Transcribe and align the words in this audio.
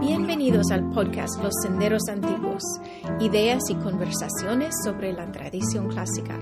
Bienvenidos 0.00 0.70
al 0.70 0.88
podcast 0.90 1.42
Los 1.42 1.52
Senderos 1.62 2.08
Antiguos, 2.08 2.62
ideas 3.20 3.68
y 3.68 3.74
conversaciones 3.74 4.74
sobre 4.82 5.12
la 5.12 5.30
tradición 5.30 5.88
clásica. 5.88 6.38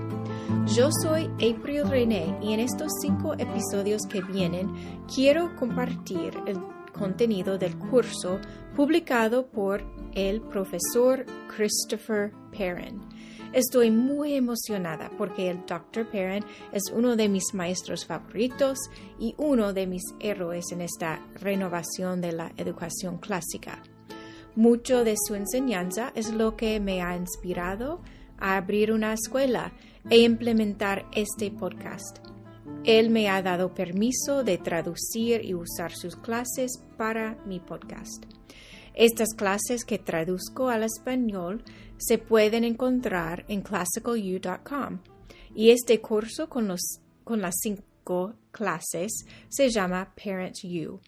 Yo 0.73 0.87
soy 1.03 1.25
April 1.33 1.89
René 1.89 2.33
y 2.41 2.53
en 2.53 2.61
estos 2.61 2.93
cinco 3.01 3.33
episodios 3.33 4.03
que 4.07 4.21
vienen 4.21 4.71
quiero 5.13 5.53
compartir 5.57 6.33
el 6.45 6.57
contenido 6.93 7.57
del 7.57 7.77
curso 7.77 8.39
publicado 8.73 9.47
por 9.47 9.83
el 10.13 10.39
profesor 10.39 11.25
Christopher 11.53 12.31
Perrin. 12.57 13.01
Estoy 13.53 13.91
muy 13.91 14.33
emocionada 14.33 15.09
porque 15.17 15.49
el 15.49 15.65
Dr. 15.65 16.09
Perrin 16.09 16.43
es 16.71 16.83
uno 16.93 17.15
de 17.15 17.29
mis 17.29 17.53
maestros 17.53 18.05
favoritos 18.05 18.77
y 19.19 19.35
uno 19.37 19.73
de 19.73 19.87
mis 19.87 20.03
héroes 20.19 20.71
en 20.71 20.81
esta 20.81 21.25
renovación 21.35 22.21
de 22.21 22.33
la 22.33 22.51
educación 22.57 23.17
clásica. 23.17 23.81
Mucho 24.55 25.03
de 25.03 25.15
su 25.17 25.35
enseñanza 25.35 26.11
es 26.15 26.33
lo 26.33 26.55
que 26.55 26.79
me 26.79 27.01
ha 27.01 27.15
inspirado 27.15 28.01
a 28.37 28.57
abrir 28.57 28.91
una 28.91 29.13
escuela 29.13 29.71
e 30.09 30.19
implementar 30.19 31.05
este 31.13 31.51
podcast. 31.51 32.19
Él 32.83 33.09
me 33.09 33.29
ha 33.29 33.41
dado 33.41 33.73
permiso 33.73 34.43
de 34.43 34.57
traducir 34.57 35.43
y 35.43 35.53
usar 35.53 35.91
sus 35.93 36.15
clases 36.15 36.81
para 36.97 37.37
mi 37.45 37.59
podcast. 37.59 38.25
Estas 38.93 39.35
clases 39.35 39.85
que 39.85 39.99
traduzco 39.99 40.69
al 40.69 40.83
español 40.83 41.63
se 41.97 42.17
pueden 42.17 42.63
encontrar 42.63 43.45
en 43.47 43.61
classicalu.com 43.61 44.99
y 45.55 45.71
este 45.71 45.99
curso 46.01 46.49
con, 46.49 46.75
con 47.23 47.41
las 47.41 47.55
cinco 47.61 48.35
clases 48.51 49.25
se 49.49 49.69
llama 49.69 50.13
Parent 50.15 50.57
U. 50.63 50.99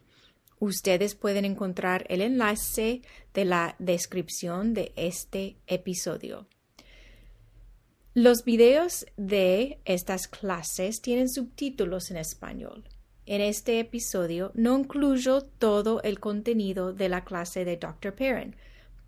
Ustedes 0.59 1.15
pueden 1.15 1.45
encontrar 1.45 2.05
el 2.09 2.21
enlace 2.21 3.01
de 3.33 3.45
la 3.45 3.75
descripción 3.79 4.73
de 4.73 4.91
este 4.95 5.57
episodio. 5.67 6.47
Los 8.13 8.43
videos 8.43 9.05
de 9.15 9.79
estas 9.85 10.27
clases 10.27 11.01
tienen 11.01 11.29
subtítulos 11.29 12.11
en 12.11 12.17
español. 12.17 12.83
En 13.25 13.39
este 13.39 13.79
episodio 13.79 14.51
no 14.55 14.77
incluyo 14.77 15.41
todo 15.43 16.01
el 16.01 16.19
contenido 16.19 16.91
de 16.91 17.07
la 17.07 17.23
clase 17.23 17.63
de 17.63 17.77
Dr. 17.77 18.15
Perrin, 18.15 18.55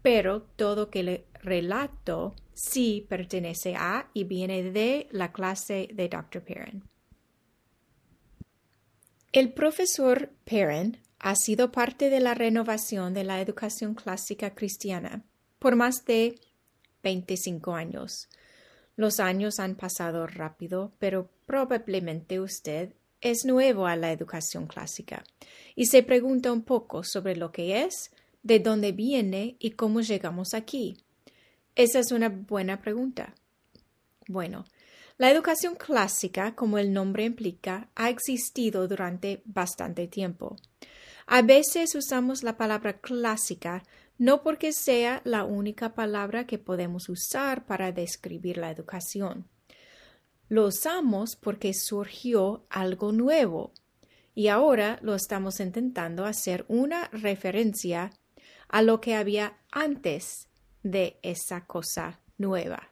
pero 0.02 0.44
todo 0.44 0.90
que 0.90 1.04
le 1.04 1.26
relato 1.42 2.36
sí 2.54 3.06
pertenece 3.10 3.76
a 3.76 4.10
y 4.14 4.24
viene 4.24 4.64
de 4.64 5.08
la 5.12 5.32
clase 5.32 5.90
de 5.94 6.08
Dr. 6.10 6.44
Perrin. 6.44 6.84
El 9.32 9.54
profesor 9.54 10.32
Perrin 10.44 10.98
ha 11.20 11.36
sido 11.36 11.72
parte 11.72 12.10
de 12.10 12.20
la 12.20 12.34
renovación 12.34 13.14
de 13.14 13.24
la 13.24 13.40
educación 13.42 13.94
clásica 13.96 14.54
cristiana 14.54 15.24
por 15.60 15.76
más 15.76 16.06
de 16.06 16.40
25 17.04 17.74
años. 17.76 18.28
Los 18.96 19.20
años 19.20 19.60
han 19.60 19.76
pasado 19.76 20.28
rápido, 20.28 20.92
pero 21.00 21.30
probablemente 21.46 22.40
usted 22.40 22.94
es 23.22 23.46
nuevo 23.46 23.86
a 23.86 23.96
la 23.96 24.12
educación 24.12 24.68
clásica 24.68 25.24
y 25.76 25.86
se 25.86 26.04
pregunta 26.04 26.52
un 26.52 26.64
poco 26.64 27.04
sobre 27.04 27.36
lo 27.36 27.52
que 27.52 27.84
es, 27.84 28.12
de 28.44 28.60
dónde 28.60 28.92
viene 28.92 29.56
y 29.60 29.72
cómo 29.72 30.02
llegamos 30.02 30.54
aquí. 30.54 30.98
Esa 31.76 32.00
es 32.00 32.12
una 32.12 32.30
buena 32.30 32.82
pregunta. 32.82 33.34
Bueno, 34.28 34.66
la 35.18 35.32
educación 35.32 35.76
clásica, 35.76 36.56
como 36.56 36.78
el 36.78 36.92
nombre 36.92 37.26
implica, 37.26 37.90
ha 37.96 38.10
existido 38.10 38.88
durante 38.88 39.42
bastante 39.46 40.08
tiempo. 40.08 40.58
A 41.28 41.42
veces 41.42 41.96
usamos 41.96 42.44
la 42.44 42.58
palabra 42.58 43.00
clásica 43.00 43.84
no 44.18 44.44
porque 44.44 44.72
sea 44.72 45.22
la 45.24 45.46
única 45.46 45.96
palabra 45.96 46.46
que 46.46 46.60
podemos 46.60 47.10
usar 47.10 47.66
para 47.66 47.92
describir 47.92 48.58
la 48.58 48.70
educación. 48.70 49.48
Lo 50.48 50.68
usamos 50.68 51.36
porque 51.36 51.74
surgió 51.74 52.66
algo 52.70 53.12
nuevo 53.14 53.72
y 54.36 54.50
ahora 54.50 55.00
lo 55.02 55.16
estamos 55.16 55.60
intentando 55.60 56.26
hacer 56.26 56.66
una 56.68 57.08
referencia 57.08 58.12
a 58.68 58.82
lo 58.82 59.02
que 59.02 59.16
había 59.16 59.58
antes 59.72 60.50
de 60.84 61.18
esa 61.22 61.66
cosa 61.66 62.20
nueva. 62.38 62.90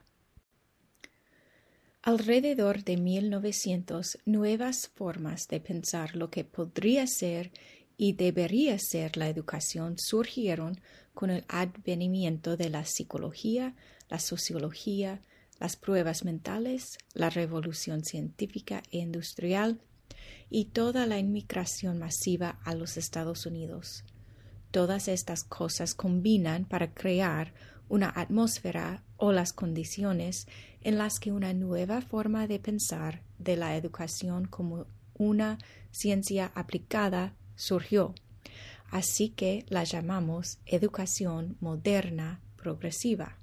Alrededor 2.02 2.82
de 2.82 2.96
1900, 2.96 4.18
nuevas 4.24 4.88
formas 4.94 5.48
de 5.48 5.60
pensar 5.60 6.16
lo 6.16 6.30
que 6.30 6.44
podría 6.44 7.06
ser 7.06 7.52
y 7.98 8.14
debería 8.14 8.78
ser 8.78 9.18
la 9.18 9.28
educación 9.28 9.96
surgieron 9.98 10.80
con 11.12 11.28
el 11.28 11.44
advenimiento 11.48 12.56
de 12.56 12.70
la 12.70 12.86
psicología, 12.86 13.74
la 14.08 14.18
sociología, 14.18 15.20
las 15.58 15.76
pruebas 15.76 16.24
mentales, 16.24 16.96
la 17.12 17.28
revolución 17.28 18.02
científica 18.02 18.82
e 18.90 18.98
industrial 18.98 19.78
y 20.48 20.66
toda 20.66 21.04
la 21.04 21.18
inmigración 21.18 21.98
masiva 21.98 22.58
a 22.64 22.74
los 22.74 22.96
Estados 22.96 23.44
Unidos. 23.44 24.04
Todas 24.70 25.08
estas 25.08 25.44
cosas 25.44 25.94
combinan 25.94 26.64
para 26.64 26.94
crear 26.94 27.52
una 27.90 28.08
atmósfera 28.08 29.02
o 29.16 29.32
las 29.32 29.52
condiciones 29.52 30.46
en 30.80 30.96
las 30.96 31.20
que 31.20 31.32
una 31.32 31.52
nueva 31.52 32.00
forma 32.00 32.46
de 32.46 32.58
pensar 32.58 33.22
de 33.38 33.56
la 33.56 33.76
educación 33.76 34.46
como 34.46 34.86
una 35.14 35.58
ciencia 35.90 36.52
aplicada 36.54 37.34
surgió. 37.56 38.14
Así 38.90 39.28
que 39.30 39.66
la 39.68 39.84
llamamos 39.84 40.58
educación 40.66 41.56
moderna 41.60 42.40
progresiva. 42.56 43.38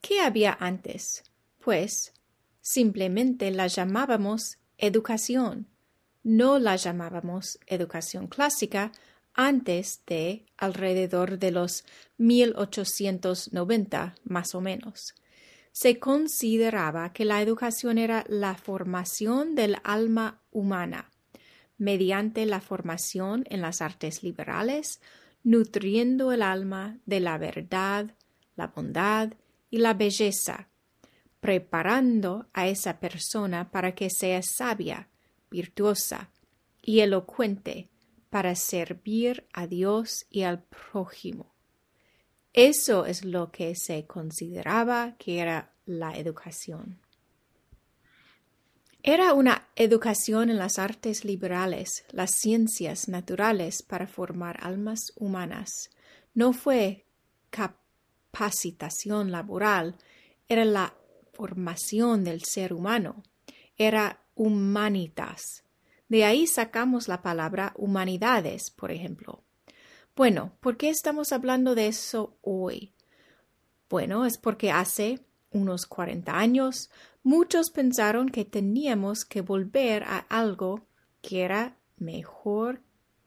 ¿Qué 0.00 0.20
había 0.20 0.56
antes? 0.58 1.24
Pues 1.58 2.14
simplemente 2.60 3.50
la 3.50 3.66
llamábamos 3.66 4.58
educación. 4.78 5.66
No 6.22 6.58
la 6.58 6.76
llamábamos 6.76 7.58
educación 7.66 8.28
clásica 8.28 8.92
antes 9.46 10.02
de 10.06 10.46
alrededor 10.56 11.38
de 11.38 11.50
los 11.50 11.84
1890 12.18 14.14
más 14.24 14.54
o 14.54 14.60
menos. 14.60 15.14
Se 15.72 15.98
consideraba 15.98 17.12
que 17.12 17.24
la 17.24 17.40
educación 17.40 17.98
era 17.98 18.24
la 18.28 18.54
formación 18.54 19.54
del 19.54 19.76
alma 19.84 20.40
humana 20.50 21.10
mediante 21.80 22.44
la 22.44 22.60
formación 22.60 23.44
en 23.48 23.62
las 23.62 23.80
artes 23.80 24.22
liberales, 24.22 25.00
nutriendo 25.42 26.30
el 26.30 26.42
alma 26.42 26.98
de 27.06 27.20
la 27.20 27.38
verdad, 27.38 28.14
la 28.54 28.66
bondad 28.66 29.32
y 29.70 29.78
la 29.78 29.94
belleza, 29.94 30.68
preparando 31.40 32.46
a 32.52 32.68
esa 32.68 33.00
persona 33.00 33.70
para 33.70 33.94
que 33.94 34.10
sea 34.10 34.42
sabia, 34.42 35.08
virtuosa 35.50 36.30
y 36.82 37.00
elocuente 37.00 37.88
para 38.30 38.54
servir 38.54 39.46
a 39.52 39.66
Dios 39.66 40.26
y 40.30 40.42
al 40.42 40.62
prójimo. 40.62 41.52
Eso 42.52 43.06
es 43.06 43.24
lo 43.24 43.52
que 43.52 43.74
se 43.76 44.06
consideraba 44.06 45.16
que 45.18 45.40
era 45.40 45.72
la 45.84 46.16
educación. 46.16 47.00
Era 49.02 49.32
una 49.32 49.68
educación 49.76 50.50
en 50.50 50.58
las 50.58 50.78
artes 50.78 51.24
liberales, 51.24 52.04
las 52.12 52.32
ciencias 52.32 53.08
naturales 53.08 53.82
para 53.82 54.06
formar 54.06 54.58
almas 54.62 55.12
humanas. 55.16 55.90
No 56.34 56.52
fue 56.52 57.06
capacitación 57.50 59.30
laboral, 59.30 59.96
era 60.48 60.64
la 60.64 60.94
formación 61.32 62.24
del 62.24 62.42
ser 62.44 62.74
humano, 62.74 63.22
era 63.78 64.22
humanitas. 64.34 65.64
De 66.10 66.24
ahí 66.24 66.48
sacamos 66.48 67.06
la 67.06 67.22
palabra 67.22 67.72
humanidades, 67.76 68.72
por 68.72 68.90
ejemplo. 68.90 69.44
Bueno, 70.16 70.56
¿por 70.58 70.76
qué 70.76 70.90
estamos 70.90 71.30
hablando 71.30 71.76
de 71.76 71.86
eso 71.86 72.36
hoy? 72.42 72.92
Bueno, 73.88 74.26
es 74.26 74.36
porque 74.36 74.72
hace 74.72 75.20
unos 75.52 75.86
40 75.86 76.36
años 76.36 76.90
muchos 77.22 77.70
pensaron 77.70 78.28
que 78.28 78.44
teníamos 78.44 79.24
que 79.24 79.40
volver 79.40 80.02
a 80.02 80.18
algo 80.18 80.84
que 81.22 81.42
era 81.42 81.76
mejor 81.96 82.82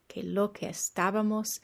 que 0.06 0.22
lo 0.22 0.52
que 0.52 0.68
estábamos 0.68 1.62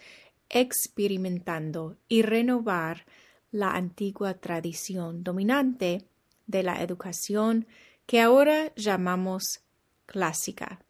experimentando 0.49 1.99
y 2.09 2.23
renovar 2.23 3.05
la 3.51 3.73
antigua 3.73 4.41
tradición 4.41 5.23
dominante 5.23 6.09
de 6.47 6.63
la 6.63 6.83
educación 6.83 7.67
que 8.07 8.23
ahora 8.23 8.75
llamamos 8.75 9.61
clásica. 10.07 10.81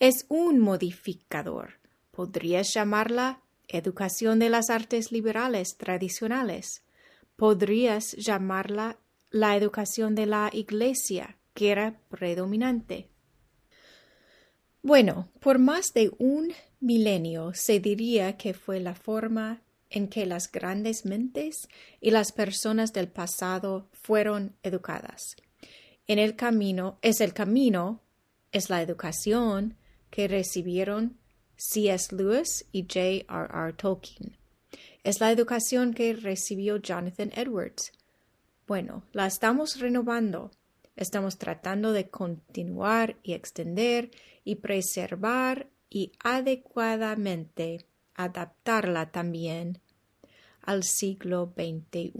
Es 0.00 0.24
un 0.30 0.60
modificador. 0.60 1.74
Podrías 2.10 2.72
llamarla 2.72 3.42
educación 3.68 4.38
de 4.38 4.48
las 4.48 4.70
artes 4.70 5.12
liberales 5.12 5.76
tradicionales. 5.76 6.84
Podrías 7.36 8.12
llamarla 8.12 8.96
la 9.30 9.58
educación 9.58 10.14
de 10.14 10.24
la 10.24 10.48
Iglesia, 10.54 11.36
que 11.52 11.70
era 11.70 12.00
predominante. 12.08 13.10
Bueno, 14.82 15.28
por 15.38 15.58
más 15.58 15.92
de 15.92 16.10
un 16.16 16.54
milenio 16.80 17.52
se 17.52 17.78
diría 17.78 18.38
que 18.38 18.54
fue 18.54 18.80
la 18.80 18.94
forma 18.94 19.60
en 19.90 20.08
que 20.08 20.24
las 20.24 20.50
grandes 20.50 21.04
mentes 21.04 21.68
y 22.00 22.10
las 22.10 22.32
personas 22.32 22.94
del 22.94 23.08
pasado 23.08 23.90
fueron 23.92 24.56
educadas. 24.62 25.36
En 26.06 26.18
el 26.18 26.36
camino 26.36 26.98
es 27.02 27.20
el 27.20 27.34
camino, 27.34 28.00
es 28.50 28.70
la 28.70 28.80
educación 28.80 29.76
que 30.10 30.28
recibieron 30.28 31.18
C.S. 31.56 32.14
Lewis 32.14 32.66
y 32.72 32.82
J.R.R. 32.82 33.72
Tolkien. 33.74 34.36
Es 35.02 35.20
la 35.20 35.30
educación 35.30 35.94
que 35.94 36.12
recibió 36.14 36.76
Jonathan 36.76 37.30
Edwards. 37.34 37.92
Bueno, 38.66 39.02
la 39.12 39.26
estamos 39.26 39.78
renovando. 39.78 40.50
Estamos 40.96 41.38
tratando 41.38 41.92
de 41.92 42.08
continuar 42.08 43.16
y 43.22 43.32
extender 43.32 44.10
y 44.44 44.56
preservar 44.56 45.68
y 45.88 46.12
adecuadamente 46.22 47.86
adaptarla 48.14 49.10
también 49.10 49.80
al 50.62 50.84
siglo 50.84 51.52
XXI. 51.56 52.12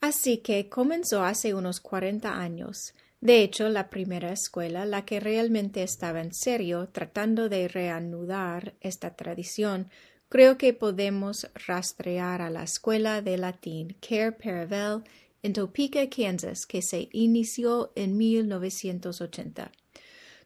Así 0.00 0.38
que 0.38 0.68
comenzó 0.68 1.24
hace 1.24 1.54
unos 1.54 1.80
40 1.80 2.38
años. 2.38 2.94
De 3.20 3.42
hecho, 3.42 3.68
la 3.68 3.90
primera 3.90 4.32
escuela, 4.32 4.86
la 4.86 5.04
que 5.04 5.18
realmente 5.18 5.82
estaba 5.82 6.20
en 6.20 6.32
serio 6.32 6.88
tratando 6.92 7.48
de 7.48 7.66
reanudar 7.66 8.74
esta 8.80 9.16
tradición, 9.16 9.90
creo 10.28 10.56
que 10.56 10.72
podemos 10.72 11.50
rastrear 11.66 12.42
a 12.42 12.50
la 12.50 12.62
escuela 12.62 13.20
de 13.20 13.36
latín 13.36 13.96
Care 14.00 14.32
Paravel 14.32 15.02
en 15.42 15.52
Topeka, 15.52 16.08
Kansas, 16.08 16.64
que 16.64 16.80
se 16.80 17.08
inició 17.12 17.92
en 17.96 18.16
1980. 18.16 19.72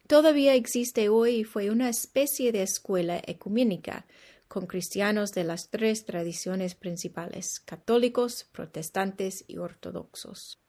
Todavía 0.07 0.55
existe 0.55 1.11
hoy 1.11 1.41
y 1.41 1.45
fue 1.45 1.71
una 1.71 1.91
especie 1.91 2.53
de 2.53 2.63
escuela 2.63 3.21
ecuménica, 3.27 4.07
con 4.49 4.67
cristianos 4.67 5.33
de 5.33 5.45
las 5.45 5.69
tres 5.69 6.05
tradiciones 6.05 6.75
principales, 6.75 7.61
católicos, 7.61 8.47
protestantes 8.53 9.45
y 9.47 9.59
ortodoxos. 9.59 10.62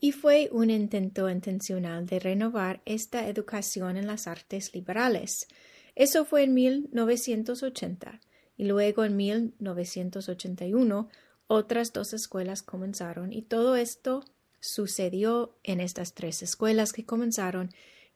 Y 0.00 0.12
fue 0.12 0.48
un 0.52 0.70
intento 0.70 1.28
intencional 1.28 2.06
de 2.06 2.20
renovar 2.20 2.80
esta 2.84 3.28
educación 3.28 3.96
en 3.96 4.06
las 4.06 4.26
artes 4.26 4.72
liberales. 4.74 5.48
Eso 5.96 6.24
fue 6.24 6.44
en 6.44 6.54
1980 6.54 8.20
y 8.56 8.64
luego 8.64 9.04
en 9.04 9.16
1981 9.16 11.08
otras 11.48 11.92
dos 11.92 12.12
escuelas 12.12 12.62
comenzaron 12.62 13.32
y 13.32 13.42
todo 13.42 13.74
esto 13.74 14.24
sucedió 14.60 15.56
en 15.64 15.80
estas 15.80 16.14
tres 16.14 16.42
escuelas 16.42 16.92
que 16.92 17.04
comenzaron 17.04 17.70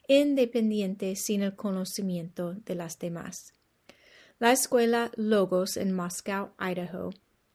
independientes 0.09 1.25
sin 1.25 1.43
el 1.43 1.57
conocimiento 1.57 2.55
de 2.55 2.75
las 2.75 2.99
demás. 2.99 3.55
La 4.39 4.53
escuela 4.53 5.11
Logos 5.17 5.77
en 5.77 5.93
Moscow, 5.93 6.51
Idaho, 6.59 7.11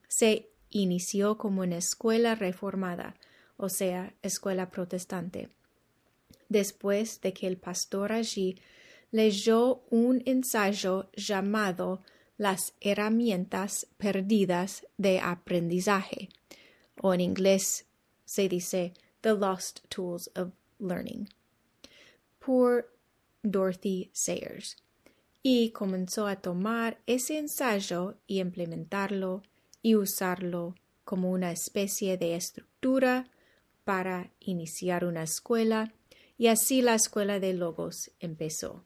se 0.07 0.49
inició 0.69 1.37
como 1.37 1.61
una 1.61 1.77
escuela 1.77 2.35
reformada, 2.35 3.15
o 3.57 3.69
sea, 3.69 4.13
escuela 4.21 4.69
protestante. 4.69 5.49
Después 6.49 7.21
de 7.21 7.33
que 7.33 7.47
el 7.47 7.57
pastor 7.57 8.11
allí 8.11 8.57
leyó 9.11 9.83
un 9.89 10.21
ensayo 10.25 11.09
llamado 11.13 12.01
Las 12.37 12.73
herramientas 12.81 13.87
perdidas 13.97 14.85
de 14.97 15.19
aprendizaje, 15.19 16.29
o 17.01 17.13
en 17.13 17.21
inglés 17.21 17.85
se 18.25 18.47
dice 18.47 18.93
The 19.21 19.33
Lost 19.33 19.81
Tools 19.89 20.29
of 20.35 20.51
Learning, 20.79 21.27
por 22.39 22.93
Dorothy 23.41 24.11
Sayers 24.13 24.77
y 25.49 25.71
comenzó 25.71 26.27
a 26.27 26.35
tomar 26.35 26.99
ese 27.05 27.37
ensayo 27.37 28.17
y 28.27 28.41
implementarlo 28.41 29.43
y 29.81 29.95
usarlo 29.95 30.75
como 31.05 31.31
una 31.31 31.53
especie 31.53 32.17
de 32.17 32.35
estructura 32.35 33.29
para 33.87 34.31
iniciar 34.41 35.05
una 35.05 35.23
escuela 35.23 35.93
y 36.37 36.47
así 36.47 36.81
la 36.81 36.93
escuela 36.93 37.39
de 37.39 37.53
logos 37.53 38.11
empezó. 38.19 38.83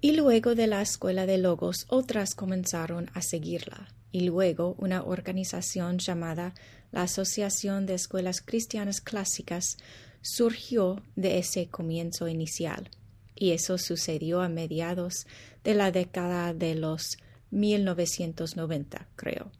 Y 0.00 0.12
luego 0.12 0.54
de 0.54 0.68
la 0.68 0.80
escuela 0.80 1.26
de 1.26 1.36
logos 1.36 1.86
otras 1.88 2.36
comenzaron 2.36 3.10
a 3.14 3.22
seguirla 3.22 3.88
y 4.12 4.20
luego 4.20 4.76
una 4.78 5.02
organización 5.02 5.98
llamada 5.98 6.54
la 6.92 7.02
Asociación 7.02 7.84
de 7.84 7.94
Escuelas 7.94 8.40
Cristianas 8.40 9.00
Clásicas 9.00 9.76
surgió 10.22 11.02
de 11.16 11.38
ese 11.38 11.66
comienzo 11.66 12.28
inicial 12.28 12.90
y 13.34 13.50
eso 13.50 13.76
sucedió 13.76 14.40
a 14.40 14.48
mediados 14.48 15.26
de 15.64 15.74
la 15.74 15.90
década 15.90 16.54
de 16.54 16.76
los 16.76 17.18
1990, 17.50 19.08
creo. 19.16 19.50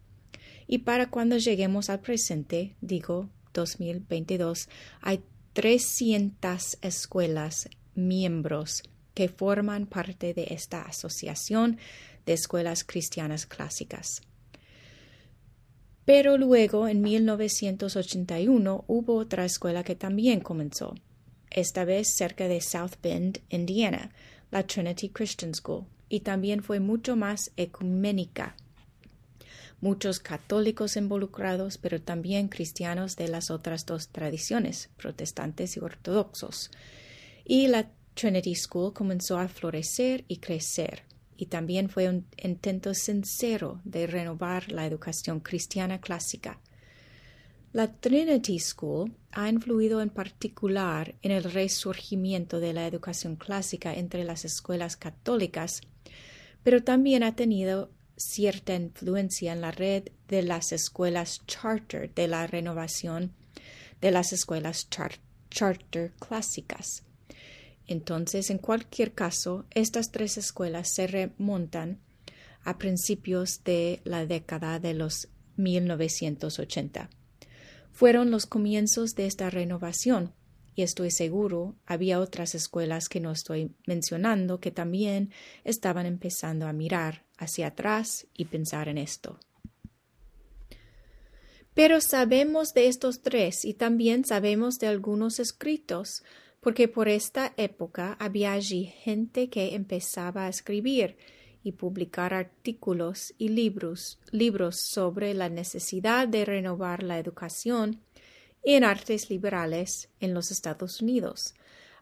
Y 0.67 0.77
para 0.79 1.09
cuando 1.09 1.37
lleguemos 1.37 1.89
al 1.89 1.99
presente, 1.99 2.77
digo 2.79 3.29
2022, 3.57 4.69
hay 5.01 5.23
300 5.53 6.77
escuelas 6.81 7.67
miembros 7.95 8.83
que 9.15 9.27
forman 9.27 9.87
parte 9.87 10.35
de 10.35 10.47
esta 10.51 10.83
asociación 10.83 11.79
de 12.27 12.33
escuelas 12.33 12.83
cristianas 12.83 13.47
clásicas. 13.47 14.21
Pero 16.05 16.37
luego, 16.37 16.87
en 16.87 17.01
1981, 17.01 18.85
hubo 18.87 19.15
otra 19.15 19.43
escuela 19.43 19.83
que 19.83 19.95
también 19.95 20.39
comenzó, 20.39 20.93
esta 21.49 21.83
vez 21.83 22.15
cerca 22.15 22.47
de 22.47 22.61
South 22.61 22.93
Bend, 23.01 23.39
Indiana, 23.49 24.11
la 24.51 24.63
Trinity 24.65 25.09
Christian 25.09 25.53
School, 25.55 25.85
y 26.09 26.19
también 26.19 26.61
fue 26.61 26.79
mucho 26.79 27.15
más 27.15 27.51
ecuménica. 27.57 28.55
Muchos 29.79 30.19
católicos 30.19 30.97
involucrados, 30.97 31.77
pero 31.77 32.01
también 32.01 32.47
cristianos 32.47 33.15
de 33.15 33.27
las 33.27 33.51
otras 33.51 33.85
dos 33.85 34.09
tradiciones, 34.09 34.89
protestantes 34.97 35.77
y 35.77 35.79
ortodoxos. 35.79 36.71
Y 37.45 37.67
la 37.67 37.89
Trinity 38.13 38.55
School 38.55 38.93
comenzó 38.93 39.37
a 39.37 39.47
florecer 39.47 40.25
y 40.27 40.37
crecer, 40.37 41.03
y 41.37 41.45
también 41.45 41.89
fue 41.89 42.09
un 42.09 42.25
intento 42.41 42.93
sincero 42.93 43.79
de 43.83 44.07
renovar 44.07 44.71
la 44.71 44.85
educación 44.85 45.39
cristiana 45.39 46.01
clásica 46.01 46.59
la 47.77 47.91
Trinity 47.91 48.57
School 48.59 49.13
ha 49.31 49.49
influido 49.49 50.01
en 50.01 50.09
particular 50.09 51.13
en 51.21 51.31
el 51.31 51.43
resurgimiento 51.43 52.59
de 52.59 52.73
la 52.73 52.87
educación 52.87 53.35
clásica 53.35 53.93
entre 53.93 54.23
las 54.23 54.45
escuelas 54.45 54.97
católicas, 54.97 55.81
pero 56.63 56.83
también 56.83 57.21
ha 57.21 57.35
tenido 57.35 57.91
cierta 58.17 58.75
influencia 58.75 59.53
en 59.53 59.61
la 59.61 59.71
red 59.71 60.09
de 60.27 60.43
las 60.43 60.71
escuelas 60.71 61.45
charter 61.45 62.13
de 62.13 62.27
la 62.27 62.47
renovación 62.47 63.31
de 64.01 64.11
las 64.11 64.33
escuelas 64.33 64.89
charter 64.89 66.11
clásicas. 66.19 67.03
Entonces, 67.87 68.49
en 68.49 68.57
cualquier 68.57 69.13
caso, 69.13 69.65
estas 69.71 70.11
tres 70.11 70.37
escuelas 70.37 70.89
se 70.93 71.07
remontan 71.07 71.99
a 72.63 72.77
principios 72.77 73.63
de 73.63 74.01
la 74.03 74.25
década 74.25 74.79
de 74.79 74.93
los 74.93 75.29
1980 75.55 77.09
fueron 77.97 78.29
los 78.29 78.45
comienzos 78.45 79.15
de 79.15 79.25
esta 79.25 79.49
renovación, 79.49 80.31
y 80.77 80.83
estoy 80.83 81.09
seguro 81.09 81.75
había 81.87 82.19
otras 82.19 82.53
escuelas 82.53 83.09
que 83.09 83.19
no 83.19 83.31
estoy 83.31 83.71
mencionando 83.87 84.59
que 84.59 84.69
también 84.69 85.31
estaban 85.63 86.05
empezando 86.05 86.67
a 86.67 86.71
mirar 86.71 87.25
hacia 87.39 87.67
atrás 87.67 88.27
y 88.35 88.45
pensar 88.45 88.87
en 88.87 88.99
esto. 88.99 89.39
Pero 91.73 91.99
sabemos 91.99 92.75
de 92.75 92.89
estos 92.89 93.23
tres 93.23 93.65
y 93.65 93.73
también 93.73 94.23
sabemos 94.23 94.77
de 94.77 94.85
algunos 94.85 95.39
escritos, 95.39 96.23
porque 96.59 96.87
por 96.87 97.07
esta 97.07 97.53
época 97.57 98.15
había 98.19 98.51
allí 98.51 98.85
gente 98.85 99.49
que 99.49 99.73
empezaba 99.73 100.45
a 100.45 100.49
escribir 100.49 101.17
y 101.63 101.71
publicar 101.71 102.35
artículos 102.35 103.33
y 103.39 103.49
libros, 103.49 104.19
libros 104.29 104.79
sobre 104.79 105.33
la 105.33 105.49
necesidad 105.49 106.27
de 106.27 106.45
renovar 106.45 107.01
la 107.01 107.17
educación 107.17 107.99
en 108.75 108.83
artes 108.83 109.29
liberales 109.29 110.09
en 110.19 110.33
los 110.33 110.51
Estados 110.51 111.01
Unidos. 111.01 111.53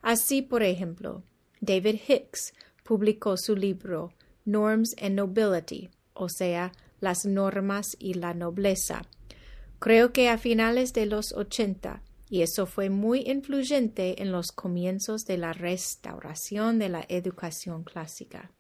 Así, 0.02 0.42
por 0.42 0.64
ejemplo, 0.64 1.24
David 1.62 2.00
Hicks 2.08 2.54
publicó 2.84 3.38
su 3.38 3.56
libro 3.56 4.14
Norms 4.46 4.96
and 5.00 5.16
Nobility, 5.16 5.92
o 6.14 6.28
sea, 6.28 6.72
las 7.00 7.26
normas 7.26 7.96
y 8.00 8.16
la 8.16 8.34
nobleza. 8.34 9.04
Creo 9.78 10.12
que 10.12 10.28
a 10.28 10.40
finales 10.40 10.94
de 10.94 11.06
los 11.06 11.34
80, 11.34 12.02
y 12.32 12.42
eso 12.42 12.66
fue 12.66 12.90
muy 12.90 13.30
influyente 13.30 14.24
en 14.24 14.32
los 14.32 14.52
comienzos 14.52 15.26
de 15.26 15.38
la 15.38 15.54
restauración 15.54 16.80
de 16.80 16.90
la 16.90 17.06
educación 17.08 17.84
clásica. 17.84 18.52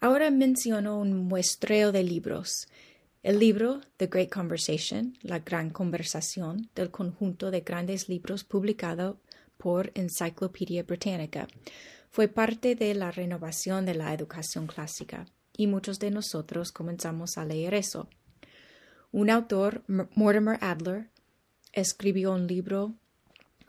Ahora 0.00 0.30
menciono 0.30 0.98
un 0.98 1.26
muestreo 1.26 1.90
de 1.90 2.04
libros. 2.04 2.68
El 3.24 3.38
libro 3.38 3.80
The 3.96 4.08
Great 4.08 4.28
Conversation, 4.28 5.16
La 5.22 5.38
Gran 5.38 5.70
Conversación, 5.70 6.68
del 6.74 6.90
conjunto 6.90 7.50
de 7.50 7.62
grandes 7.62 8.06
libros 8.10 8.44
publicado 8.44 9.18
por 9.56 9.90
Encyclopedia 9.94 10.82
Britannica, 10.82 11.48
fue 12.10 12.28
parte 12.28 12.74
de 12.74 12.92
la 12.92 13.10
renovación 13.12 13.86
de 13.86 13.94
la 13.94 14.12
educación 14.12 14.66
clásica, 14.66 15.24
y 15.56 15.68
muchos 15.68 15.98
de 16.00 16.10
nosotros 16.10 16.70
comenzamos 16.70 17.38
a 17.38 17.46
leer 17.46 17.72
eso. 17.72 18.10
Un 19.10 19.30
autor, 19.30 19.84
Mortimer 19.88 20.58
Adler, 20.60 21.08
escribió 21.72 22.34
un 22.34 22.46
libro 22.46 22.92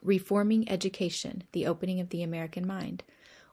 Reforming 0.02 0.66
Education, 0.68 1.46
The 1.52 1.70
Opening 1.70 2.02
of 2.02 2.10
the 2.10 2.26
American 2.26 2.68
Mind, 2.68 3.04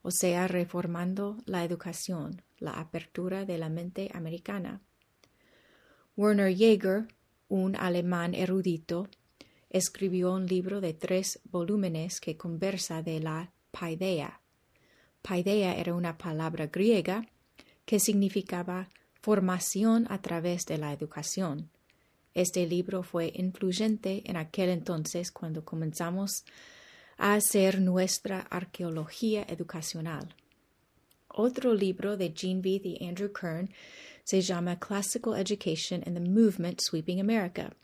o 0.02 0.10
sea, 0.10 0.48
reformando 0.48 1.38
la 1.46 1.62
educación, 1.62 2.42
la 2.58 2.72
apertura 2.72 3.44
de 3.44 3.56
la 3.56 3.68
mente 3.68 4.10
americana. 4.12 4.80
Werner 6.14 6.54
Jaeger, 6.54 7.08
un 7.48 7.74
alemán 7.74 8.34
erudito, 8.34 9.08
escribió 9.70 10.34
un 10.34 10.46
libro 10.46 10.82
de 10.82 10.92
tres 10.92 11.40
volúmenes 11.44 12.20
que 12.20 12.36
conversa 12.36 13.02
de 13.02 13.20
la 13.20 13.50
paideia. 13.70 14.40
Paideia 15.22 15.74
era 15.74 15.94
una 15.94 16.18
palabra 16.18 16.66
griega 16.66 17.26
que 17.86 17.98
significaba 17.98 18.90
formación 19.22 20.06
a 20.10 20.20
través 20.20 20.66
de 20.66 20.76
la 20.76 20.92
educación. 20.92 21.70
Este 22.34 22.66
libro 22.66 23.02
fue 23.02 23.32
influyente 23.34 24.22
en 24.26 24.36
aquel 24.36 24.68
entonces 24.68 25.32
cuando 25.32 25.64
comenzamos 25.64 26.44
a 27.16 27.34
hacer 27.34 27.80
nuestra 27.80 28.40
arqueología 28.40 29.46
educacional. 29.48 30.34
Otro 31.28 31.72
libro 31.72 32.18
de 32.18 32.34
Gene 32.36 32.60
Vieth 32.60 32.84
y 32.84 33.06
Andrew 33.06 33.32
Kern 33.32 33.70
se 34.24 34.40
llama 34.40 34.78
Classical 34.78 35.34
Education 35.36 36.02
and 36.06 36.14
the 36.14 36.20
Movement 36.20 36.80
Sweeping 36.80 37.20
America, 37.20 37.74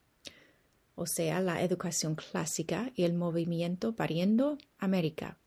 o 0.95 1.07
sea, 1.07 1.41
la 1.41 1.63
educación 1.63 2.17
clásica 2.17 2.91
y 2.95 3.05
el 3.05 3.15
movimiento 3.15 3.95
pariendo 3.95 4.59
América, 4.79 5.39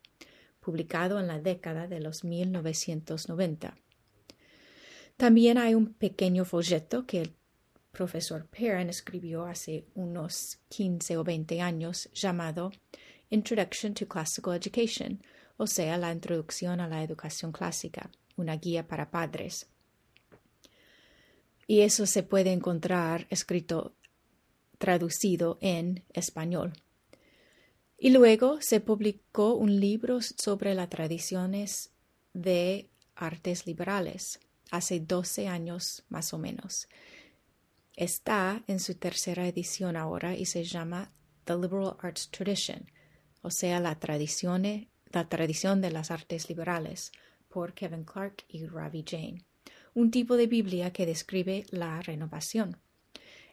publicado 0.60 1.20
en 1.20 1.26
la 1.26 1.40
década 1.40 1.86
de 1.86 2.00
los 2.00 2.24
1990. 2.24 3.76
También 5.16 5.58
hay 5.58 5.74
un 5.74 5.92
pequeño 5.92 6.44
folleto 6.44 7.06
que 7.06 7.20
el 7.20 7.34
profesor 7.90 8.46
Perrin 8.46 8.88
escribió 8.88 9.44
hace 9.44 9.84
unos 9.94 10.58
15 10.68 11.18
o 11.18 11.24
20 11.24 11.60
años 11.60 12.08
llamado 12.14 12.72
Introduction 13.28 13.94
to 13.94 14.08
Classical 14.08 14.54
Education, 14.54 15.22
o 15.58 15.66
sea, 15.66 15.98
la 15.98 16.12
introducción 16.12 16.80
a 16.80 16.88
la 16.88 17.02
educación 17.02 17.52
clásica, 17.52 18.10
una 18.36 18.56
guía 18.56 18.86
para 18.86 19.10
padres. 19.10 19.68
Y 21.72 21.80
eso 21.80 22.04
se 22.04 22.22
puede 22.22 22.52
encontrar 22.52 23.26
escrito 23.30 23.96
traducido 24.76 25.56
en 25.62 26.04
español. 26.12 26.74
Y 27.96 28.10
luego 28.10 28.60
se 28.60 28.80
publicó 28.80 29.54
un 29.54 29.80
libro 29.80 30.20
sobre 30.20 30.74
las 30.74 30.90
tradiciones 30.90 31.90
de 32.34 32.90
artes 33.14 33.66
liberales, 33.66 34.38
hace 34.70 35.00
12 35.00 35.48
años 35.48 36.04
más 36.10 36.34
o 36.34 36.38
menos. 36.38 36.88
Está 37.96 38.62
en 38.66 38.78
su 38.78 38.96
tercera 38.96 39.48
edición 39.48 39.96
ahora 39.96 40.36
y 40.36 40.44
se 40.44 40.64
llama 40.64 41.10
The 41.44 41.54
Liberal 41.54 41.96
Arts 42.00 42.28
Tradition, 42.30 42.84
o 43.40 43.50
sea, 43.50 43.80
la 43.80 43.98
tradición, 43.98 44.60
de 44.60 45.90
las 45.90 46.10
artes 46.10 46.50
liberales, 46.50 47.12
por 47.48 47.72
Kevin 47.72 48.04
Clark 48.04 48.44
y 48.46 48.66
Ravi 48.66 49.06
Jane, 49.08 49.46
un 49.94 50.10
tipo 50.10 50.36
de 50.36 50.46
Biblia 50.46 50.92
que 50.92 51.06
describe 51.06 51.64
la 51.70 52.00
renovación. 52.00 52.78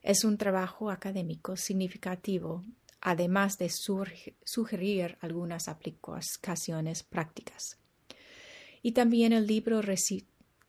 Es 0.01 0.23
un 0.23 0.37
trabajo 0.37 0.89
académico 0.89 1.57
significativo, 1.57 2.63
además 3.01 3.57
de 3.57 3.69
sugerir 3.69 5.17
algunas 5.21 5.67
aplicaciones 5.67 7.03
prácticas. 7.03 7.77
Y 8.81 8.93
también 8.93 9.33
el 9.33 9.45
libro 9.47 9.81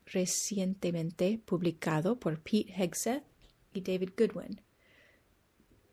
recientemente 0.07 1.41
publicado 1.45 2.19
por 2.19 2.41
Pete 2.41 2.73
Hegseth 2.77 3.23
y 3.73 3.83
David 3.83 4.11
Goodwin. 4.17 4.61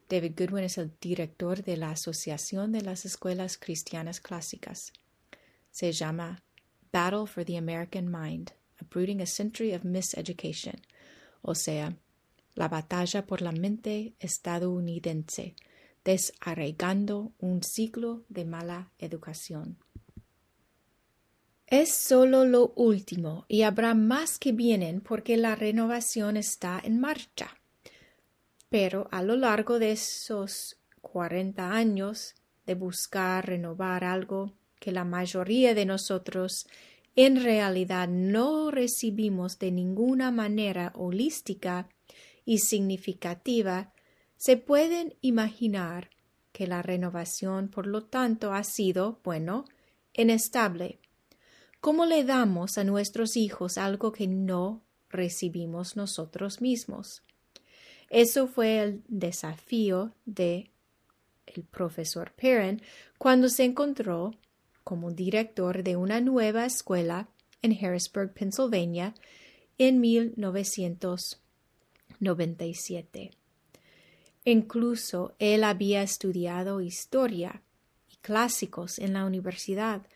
David 0.09 0.33
Goodwin 0.37 0.63
es 0.63 0.77
el 0.77 0.91
director 0.99 1.63
de 1.63 1.77
la 1.77 1.91
Asociación 1.91 2.71
de 2.71 2.81
las 2.81 3.05
Escuelas 3.05 3.57
Cristianas 3.57 4.19
Clásicas. 4.19 4.93
Se 5.69 5.91
llama 5.91 6.41
Battle 6.91 7.27
for 7.27 7.45
the 7.45 7.57
American 7.57 8.09
Mind, 8.09 8.53
Uprooting 8.81 9.21
a 9.21 9.25
Century 9.25 9.73
of 9.73 9.83
Miseducation, 9.83 10.75
o 11.41 11.55
sea, 11.55 11.95
la 12.55 12.67
batalla 12.67 13.25
por 13.25 13.41
la 13.41 13.51
mente 13.51 14.15
estadounidense, 14.19 15.55
desarraigando 16.03 17.33
un 17.39 17.61
ciclo 17.63 18.23
de 18.29 18.45
mala 18.45 18.91
educación. 18.97 19.77
Es 21.67 21.93
solo 21.93 22.45
lo 22.45 22.71
último 22.77 23.45
y 23.49 23.63
habrá 23.63 23.93
más 23.93 24.39
que 24.39 24.53
vienen 24.53 25.01
porque 25.01 25.35
la 25.35 25.53
renovación 25.55 26.37
está 26.37 26.81
en 26.81 26.99
marcha. 26.99 27.59
Pero 28.69 29.09
a 29.11 29.21
lo 29.21 29.35
largo 29.35 29.77
de 29.77 29.91
esos 29.91 30.77
cuarenta 31.01 31.73
años 31.73 32.35
de 32.65 32.75
buscar 32.75 33.45
renovar 33.47 34.03
algo 34.03 34.53
que 34.79 34.91
la 34.91 35.03
mayoría 35.03 35.73
de 35.73 35.85
nosotros 35.85 36.67
en 37.17 37.43
realidad 37.43 38.07
no 38.07 38.69
recibimos 38.69 39.57
de 39.57 39.71
ninguna 39.71 40.29
manera 40.29 40.93
holística 40.95 41.89
y 42.45 42.59
significativa, 42.59 43.91
se 44.37 44.55
pueden 44.55 45.15
imaginar 45.21 46.11
que 46.51 46.67
la 46.67 46.83
renovación, 46.83 47.69
por 47.69 47.87
lo 47.87 48.03
tanto, 48.03 48.53
ha 48.53 48.63
sido, 48.63 49.19
bueno, 49.23 49.65
inestable. 50.13 50.99
¿Cómo 51.81 52.05
le 52.05 52.23
damos 52.23 52.77
a 52.77 52.83
nuestros 52.83 53.35
hijos 53.35 53.79
algo 53.79 54.11
que 54.11 54.27
no 54.27 54.83
recibimos 55.09 55.95
nosotros 55.95 56.61
mismos? 56.61 57.23
Eso 58.11 58.47
fue 58.47 58.79
el 58.79 59.03
desafío 59.07 60.13
de 60.25 60.69
el 61.47 61.63
profesor 61.63 62.31
Perrin 62.33 62.79
cuando 63.17 63.49
se 63.49 63.63
encontró 63.63 64.35
como 64.87 65.11
director 65.11 65.83
de 65.83 65.97
una 65.97 66.21
nueva 66.21 66.65
escuela 66.65 67.27
en 67.61 67.73
Harrisburg, 67.73 68.33
Pennsylvania, 68.33 69.13
en 69.77 69.99
1900. 69.99 71.41
97. 72.21 73.31
Incluso 74.45 75.35
él 75.39 75.65
había 75.65 76.03
estudiado 76.03 76.79
historia 76.79 77.61
y 78.09 78.15
clásicos 78.21 78.97
en 78.97 79.11
la 79.11 79.25
universidad, 79.25 80.07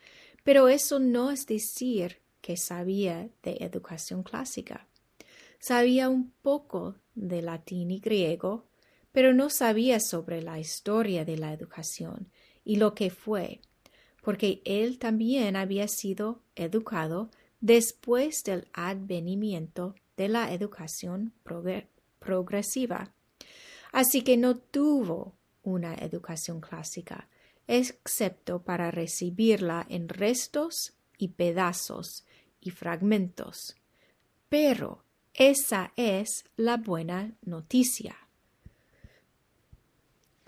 pero 0.42 0.68
eso 0.68 0.98
no 0.98 1.30
es 1.30 1.44
decir 1.44 2.22
que 2.40 2.56
sabía 2.56 3.28
de 3.42 3.58
educación 3.60 4.22
clásica. 4.22 4.88
Sabía 5.58 6.08
un 6.08 6.30
poco 6.42 6.96
de 7.14 7.42
latín 7.42 7.90
y 7.90 8.00
griego, 8.00 8.66
pero 9.12 9.34
no 9.34 9.50
sabía 9.50 10.00
sobre 10.00 10.40
la 10.40 10.58
historia 10.58 11.26
de 11.26 11.36
la 11.36 11.52
educación 11.52 12.30
y 12.64 12.76
lo 12.76 12.94
que 12.94 13.10
fue, 13.10 13.60
porque 14.22 14.62
él 14.64 14.98
también 14.98 15.56
había 15.56 15.88
sido 15.88 16.40
educado 16.54 17.30
después 17.60 18.42
del 18.44 18.68
advenimiento 18.72 19.94
de 20.16 20.28
la 20.28 20.52
educación 20.52 21.34
progresiva. 22.18 23.12
Así 23.92 24.22
que 24.22 24.36
no 24.36 24.56
tuvo 24.56 25.34
una 25.62 25.94
educación 25.94 26.60
clásica, 26.60 27.28
excepto 27.66 28.62
para 28.62 28.90
recibirla 28.90 29.86
en 29.88 30.08
restos 30.08 30.94
y 31.18 31.28
pedazos 31.28 32.24
y 32.60 32.70
fragmentos. 32.70 33.76
Pero 34.48 35.04
esa 35.34 35.92
es 35.96 36.44
la 36.56 36.76
buena 36.76 37.34
noticia. 37.42 38.21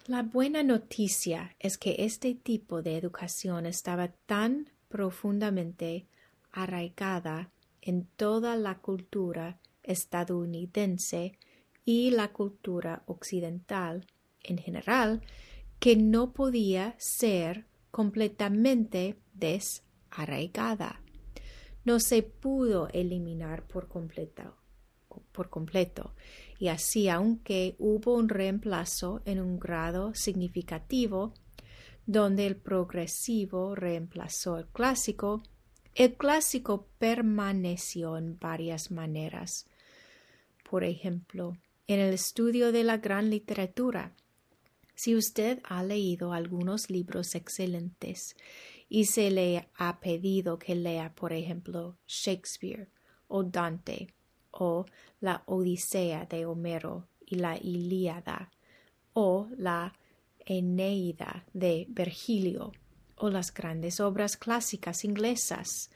La 0.06 0.23
buena 0.23 0.62
noticia 0.62 1.56
es 1.58 1.78
que 1.78 1.96
este 2.00 2.34
tipo 2.34 2.82
de 2.82 2.99
educación 2.99 3.64
estaba 3.64 4.08
tan 4.26 4.68
profundamente 4.90 6.08
arraigada 6.52 7.50
en 7.80 8.04
toda 8.16 8.54
la 8.56 8.80
cultura 8.80 9.58
estadounidense 9.82 11.38
y 11.87 12.11
la 12.11 12.32
cultura 12.32 13.02
occidental 13.06 14.06
en 14.42 14.58
general 14.58 15.23
que 15.78 15.96
no 15.96 16.34
podía 16.34 16.94
ser 16.99 17.64
completamente 17.90 19.16
desarraigada. 19.32 21.00
No 21.87 21.99
se 21.99 22.23
pudo 22.23 22.88
eliminar 22.92 23.66
por 23.66 23.88
completo, 23.88 24.54
por 25.33 25.50
completo, 25.50 26.14
y 26.59 26.68
así 26.68 27.09
aunque 27.09 27.76
hubo 27.78 28.14
un 28.14 28.28
reemplazo 28.28 29.23
en 29.25 29.40
un 29.40 29.59
grado 29.59 30.14
significativo, 30.14 31.35
donde 32.06 32.47
el 32.47 32.56
progresivo 32.56 33.75
reemplazó 33.75 34.59
el 34.59 34.66
clásico, 34.66 35.42
el 35.94 36.14
clásico 36.14 36.88
permaneció 36.99 38.16
en 38.16 38.38
varias 38.38 38.90
maneras. 38.90 39.66
Por 40.68 40.85
ejemplo, 40.85 41.56
en 41.87 42.00
el 42.00 42.14
estudio 42.14 42.73
de 42.73 42.85
la 42.85 42.97
gran 42.99 43.30
literatura. 43.30 44.14
Si 44.94 45.14
usted 45.14 45.61
ha 45.64 45.83
leído 45.83 46.33
algunos 46.33 46.88
libros 46.88 47.35
excelentes 47.35 48.37
y 48.88 49.06
se 49.06 49.30
le 49.30 49.68
ha 49.76 50.00
pedido 50.00 50.59
que 50.59 50.75
lea, 50.75 51.14
por 51.14 51.33
ejemplo, 51.33 51.99
Shakespeare 52.06 52.88
o 53.28 53.42
Dante 53.42 54.14
o 54.54 54.87
la 55.20 55.42
Odisea 55.46 56.26
de 56.26 56.46
Homero 56.46 57.08
y 57.26 57.37
la 57.37 57.56
Ilíada 57.56 58.50
o 59.12 59.49
la 59.56 59.92
Eneida 60.46 61.44
de 61.52 61.87
Virgilio 61.88 62.73
o 63.16 63.30
las 63.30 63.52
grandes 63.52 64.00
obras 64.00 64.37
clásicas 64.37 65.04
inglesas 65.04 65.90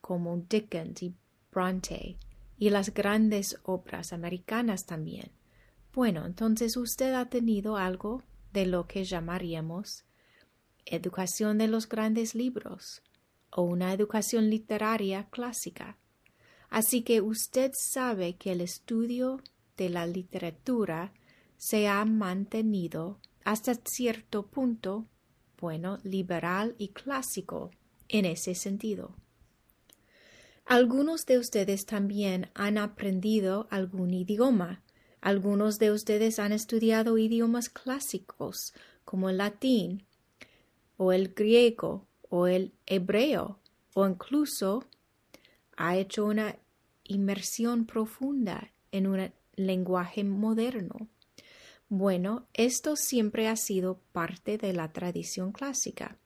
como 0.00 0.36
Dickens 0.36 1.02
y 1.02 1.14
Bronte 1.50 2.16
y 2.58 2.70
las 2.70 2.92
grandes 2.92 3.58
obras 3.64 4.12
americanas 4.12 4.86
también. 4.86 5.30
Bueno, 5.92 6.26
entonces 6.26 6.76
usted 6.76 7.14
ha 7.14 7.26
tenido 7.26 7.76
algo 7.76 8.22
de 8.52 8.66
lo 8.66 8.86
que 8.86 9.04
llamaríamos 9.04 10.04
educación 10.86 11.58
de 11.58 11.68
los 11.68 11.88
grandes 11.88 12.34
libros 12.34 13.02
o 13.50 13.62
una 13.62 13.92
educación 13.92 14.50
literaria 14.50 15.28
clásica. 15.30 15.96
Así 16.70 17.02
que 17.02 17.20
usted 17.20 17.72
sabe 17.74 18.36
que 18.36 18.52
el 18.52 18.60
estudio 18.60 19.42
de 19.76 19.90
la 19.90 20.06
literatura 20.06 21.12
se 21.56 21.88
ha 21.88 22.04
mantenido 22.04 23.18
hasta 23.44 23.74
cierto 23.84 24.46
punto, 24.46 25.06
bueno, 25.58 25.98
liberal 26.04 26.76
y 26.78 26.88
clásico 26.88 27.70
en 28.08 28.24
ese 28.24 28.54
sentido. 28.54 29.16
Algunos 30.64 31.26
de 31.26 31.38
ustedes 31.38 31.84
también 31.84 32.48
han 32.54 32.78
aprendido 32.78 33.66
algún 33.70 34.14
idioma. 34.14 34.82
Algunos 35.20 35.80
de 35.80 35.90
ustedes 35.90 36.38
han 36.38 36.52
estudiado 36.52 37.18
idiomas 37.18 37.68
clásicos 37.68 38.72
como 39.04 39.28
el 39.28 39.38
latín 39.38 40.06
o 40.96 41.12
el 41.12 41.34
griego 41.34 42.06
o 42.28 42.46
el 42.46 42.72
hebreo 42.86 43.58
o 43.94 44.06
incluso 44.06 44.84
ha 45.80 45.96
hecho 45.96 46.26
una 46.26 46.56
inmersión 47.04 47.86
profunda 47.86 48.70
en 48.92 49.06
un 49.06 49.32
lenguaje 49.56 50.24
moderno. 50.24 51.08
Bueno, 51.88 52.46
esto 52.52 52.96
siempre 52.96 53.48
ha 53.48 53.56
sido 53.56 53.98
parte 54.12 54.58
de 54.58 54.74
la 54.74 54.92
tradición 54.92 55.52
clásica. 55.52 56.18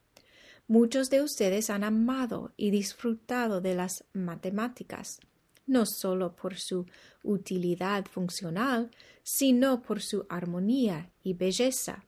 Muchos 0.66 1.08
de 1.08 1.22
ustedes 1.22 1.70
han 1.70 1.84
amado 1.84 2.52
y 2.56 2.72
disfrutado 2.72 3.60
de 3.60 3.76
las 3.76 4.04
matemáticas, 4.12 5.20
no 5.66 5.86
solo 5.86 6.34
por 6.34 6.56
su 6.58 6.86
utilidad 7.22 8.06
funcional, 8.06 8.90
sino 9.22 9.82
por 9.82 10.02
su 10.02 10.26
armonía 10.28 11.12
y 11.22 11.34
belleza. 11.34 12.04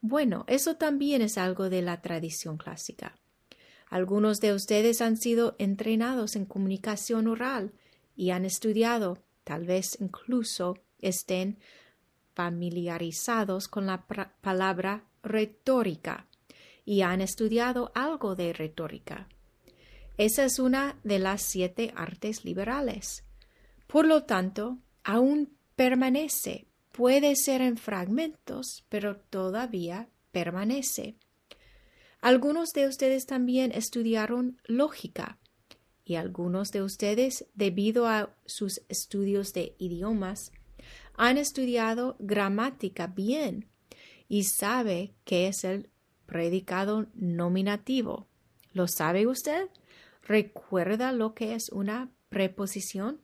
Bueno, 0.00 0.44
eso 0.46 0.76
también 0.76 1.22
es 1.22 1.38
algo 1.38 1.68
de 1.68 1.82
la 1.82 2.00
tradición 2.02 2.56
clásica. 2.56 3.16
Algunos 3.92 4.40
de 4.40 4.54
ustedes 4.54 5.02
han 5.02 5.18
sido 5.18 5.54
entrenados 5.58 6.34
en 6.34 6.46
comunicación 6.46 7.26
oral 7.26 7.74
y 8.16 8.30
han 8.30 8.46
estudiado, 8.46 9.18
tal 9.44 9.66
vez 9.66 9.98
incluso 10.00 10.78
estén 10.98 11.58
familiarizados 12.32 13.68
con 13.68 13.84
la 13.84 14.06
palabra 14.40 15.04
retórica 15.22 16.26
y 16.86 17.02
han 17.02 17.20
estudiado 17.20 17.92
algo 17.94 18.34
de 18.34 18.54
retórica. 18.54 19.28
Esa 20.16 20.46
es 20.46 20.58
una 20.58 20.98
de 21.04 21.18
las 21.18 21.42
siete 21.42 21.92
artes 21.94 22.46
liberales. 22.46 23.26
Por 23.88 24.06
lo 24.06 24.22
tanto, 24.22 24.78
aún 25.04 25.54
permanece, 25.76 26.66
puede 26.92 27.36
ser 27.36 27.60
en 27.60 27.76
fragmentos, 27.76 28.86
pero 28.88 29.18
todavía 29.18 30.08
permanece. 30.30 31.16
Algunos 32.22 32.72
de 32.72 32.86
ustedes 32.86 33.26
también 33.26 33.72
estudiaron 33.72 34.56
lógica 34.64 35.40
y 36.04 36.14
algunos 36.14 36.70
de 36.70 36.80
ustedes, 36.80 37.46
debido 37.54 38.06
a 38.06 38.32
sus 38.46 38.80
estudios 38.88 39.52
de 39.52 39.74
idiomas, 39.78 40.52
han 41.14 41.36
estudiado 41.36 42.14
gramática 42.20 43.08
bien 43.08 43.68
y 44.28 44.44
sabe 44.44 45.14
qué 45.24 45.48
es 45.48 45.64
el 45.64 45.90
predicado 46.26 47.08
nominativo. 47.14 48.28
¿Lo 48.72 48.86
sabe 48.86 49.26
usted? 49.26 49.68
¿Recuerda 50.22 51.10
lo 51.10 51.34
que 51.34 51.54
es 51.54 51.70
una 51.70 52.12
preposición? 52.28 53.20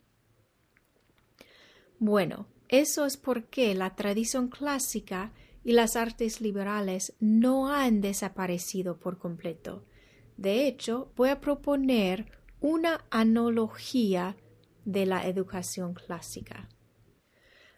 Bueno, 1.99 2.47
eso 2.67 3.05
es 3.05 3.15
porque 3.15 3.73
la 3.75 3.95
tradición 3.95 4.49
clásica 4.49 5.31
y 5.69 5.73
las 5.73 5.95
artes 5.95 6.41
liberales 6.41 7.13
no 7.19 7.71
han 7.71 8.01
desaparecido 8.01 8.97
por 8.97 9.19
completo. 9.19 9.85
De 10.35 10.65
hecho, 10.67 11.13
voy 11.15 11.29
a 11.29 11.39
proponer 11.39 12.25
una 12.59 13.05
analogía 13.11 14.35
de 14.83 15.05
la 15.05 15.27
educación 15.27 15.93
clásica. 15.93 16.69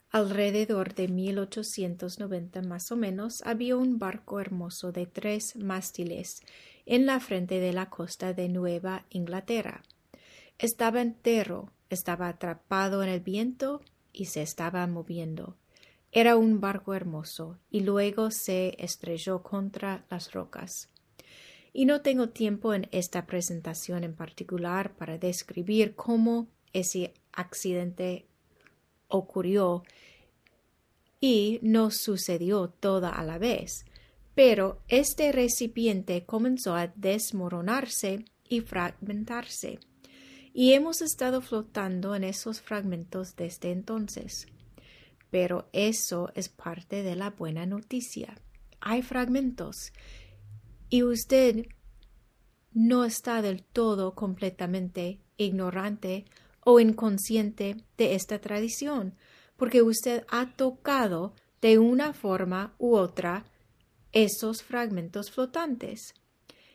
Alrededor 0.09 0.93
de 0.93 1.09
1890 1.09 2.61
más 2.61 2.93
o 2.93 2.95
menos 2.95 3.41
había 3.45 3.75
un 3.75 3.99
barco 3.99 4.39
hermoso 4.39 4.93
de 4.93 5.05
tres 5.05 5.57
mástiles 5.57 6.43
en 6.85 7.05
la 7.05 7.19
frente 7.19 7.59
de 7.59 7.73
la 7.73 7.89
costa 7.89 8.31
de 8.31 8.47
Nueva 8.47 9.05
Inglaterra. 9.09 9.83
Estaba 10.57 11.01
entero, 11.01 11.73
estaba 11.89 12.29
atrapado 12.29 13.03
en 13.03 13.09
el 13.09 13.19
viento 13.19 13.81
y 14.13 14.27
se 14.27 14.43
estaba 14.43 14.87
moviendo. 14.87 15.57
Era 16.11 16.35
un 16.35 16.59
barco 16.59 16.93
hermoso 16.93 17.57
y 17.69 17.81
luego 17.81 18.31
se 18.31 18.75
estrelló 18.77 19.43
contra 19.43 20.05
las 20.09 20.33
rocas. 20.33 20.89
Y 21.73 21.85
no 21.85 22.01
tengo 22.01 22.29
tiempo 22.29 22.73
en 22.73 22.89
esta 22.91 23.25
presentación 23.25 24.03
en 24.03 24.13
particular 24.13 24.93
para 24.95 25.17
describir 25.17 25.95
cómo 25.95 26.47
ese 26.73 27.13
accidente 27.31 28.25
ocurrió 29.07 29.83
y 31.21 31.59
no 31.61 31.91
sucedió 31.91 32.67
toda 32.67 33.09
a 33.09 33.23
la 33.23 33.37
vez, 33.37 33.85
pero 34.35 34.81
este 34.87 35.31
recipiente 35.31 36.25
comenzó 36.25 36.75
a 36.75 36.87
desmoronarse 36.87 38.25
y 38.49 38.61
fragmentarse, 38.61 39.79
y 40.53 40.73
hemos 40.73 41.01
estado 41.01 41.41
flotando 41.41 42.15
en 42.15 42.23
esos 42.23 42.59
fragmentos 42.59 43.35
desde 43.35 43.71
entonces. 43.71 44.47
Pero 45.31 45.67
eso 45.73 46.29
es 46.35 46.49
parte 46.49 47.01
de 47.01 47.15
la 47.15 47.31
buena 47.31 47.65
noticia. 47.65 48.35
Hay 48.79 49.01
fragmentos, 49.01 49.91
y 50.91 51.03
usted 51.03 51.67
no 52.73 53.05
está 53.05 53.41
del 53.41 53.63
todo 53.63 54.13
completamente 54.13 55.21
ignorante 55.37 56.25
o 56.63 56.79
inconsciente 56.79 57.77
de 57.97 58.13
esta 58.13 58.39
tradición, 58.39 59.15
porque 59.55 59.81
usted 59.81 60.25
ha 60.29 60.53
tocado 60.55 61.33
de 61.61 61.79
una 61.79 62.13
forma 62.13 62.75
u 62.77 62.95
otra 62.95 63.45
esos 64.11 64.63
fragmentos 64.63 65.31
flotantes. 65.31 66.13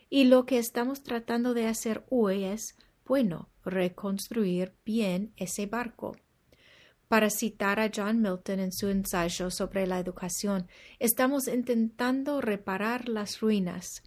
Y 0.08 0.24
lo 0.24 0.46
que 0.46 0.58
estamos 0.58 1.02
tratando 1.02 1.52
de 1.52 1.66
hacer 1.66 2.04
hoy 2.08 2.44
es, 2.44 2.74
bueno, 3.04 3.50
reconstruir 3.64 4.74
bien 4.84 5.34
ese 5.36 5.66
barco. 5.66 6.16
Para 7.08 7.30
citar 7.30 7.78
a 7.78 7.90
John 7.94 8.20
Milton 8.20 8.58
en 8.58 8.72
su 8.72 8.88
ensayo 8.88 9.50
sobre 9.52 9.86
la 9.86 10.00
educación, 10.00 10.66
estamos 10.98 11.46
intentando 11.46 12.40
reparar 12.40 13.08
las 13.08 13.38
ruinas. 13.40 14.02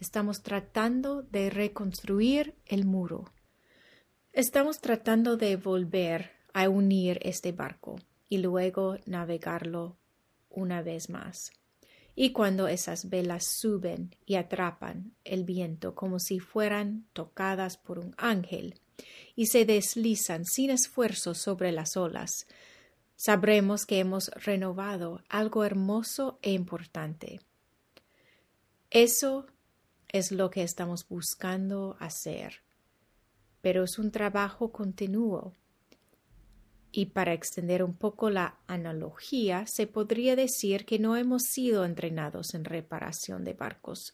Estamos 0.00 0.42
tratando 0.42 1.22
de 1.22 1.48
reconstruir 1.48 2.56
el 2.66 2.86
muro. 2.86 3.32
Estamos 4.32 4.80
tratando 4.80 5.36
de 5.36 5.54
volver 5.54 6.32
a 6.52 6.68
unir 6.68 7.20
este 7.22 7.52
barco 7.52 8.00
y 8.28 8.38
luego 8.38 8.96
navegarlo 9.06 9.96
una 10.50 10.82
vez 10.82 11.10
más. 11.10 11.52
Y 12.16 12.32
cuando 12.32 12.66
esas 12.66 13.08
velas 13.08 13.44
suben 13.46 14.16
y 14.26 14.34
atrapan 14.34 15.14
el 15.22 15.44
viento 15.44 15.94
como 15.94 16.18
si 16.18 16.40
fueran 16.40 17.06
tocadas 17.12 17.76
por 17.76 18.00
un 18.00 18.12
ángel 18.18 18.80
y 19.36 19.46
se 19.46 19.64
deslizan 19.64 20.44
sin 20.44 20.70
esfuerzo 20.70 21.34
sobre 21.34 21.72
las 21.72 21.96
olas, 21.96 22.46
sabremos 23.16 23.86
que 23.86 23.98
hemos 23.98 24.28
renovado 24.30 25.22
algo 25.28 25.64
hermoso 25.64 26.38
e 26.42 26.52
importante. 26.52 27.40
Eso 28.90 29.46
es 30.08 30.30
lo 30.30 30.50
que 30.50 30.62
estamos 30.62 31.08
buscando 31.08 31.96
hacer 31.98 32.64
pero 33.64 33.82
es 33.82 33.98
un 33.98 34.10
trabajo 34.10 34.72
continuo. 34.72 35.54
Y 36.92 37.06
para 37.06 37.32
extender 37.32 37.82
un 37.82 37.94
poco 37.94 38.28
la 38.28 38.58
analogía, 38.66 39.66
se 39.66 39.86
podría 39.86 40.36
decir 40.36 40.84
que 40.84 40.98
no 40.98 41.16
hemos 41.16 41.44
sido 41.44 41.86
entrenados 41.86 42.52
en 42.52 42.66
reparación 42.66 43.42
de 43.42 43.54
barcos. 43.54 44.12